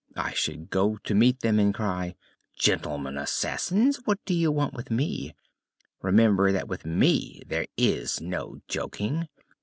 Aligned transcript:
I 0.17 0.33
should 0.33 0.71
go 0.71 0.97
to 1.03 1.13
meet 1.13 1.41
them 1.41 1.59
and 1.59 1.75
cry: 1.75 2.15
'Gentlemen 2.57 3.19
assassins, 3.19 3.97
what 4.03 4.17
do 4.25 4.33
you 4.33 4.51
want 4.51 4.73
with 4.73 4.89
me? 4.89 5.35
Remember 6.01 6.51
that 6.51 6.67
with 6.67 6.87
me 6.87 7.43
there 7.45 7.67
is 7.77 8.19
no 8.19 8.61
joking. 8.67 9.27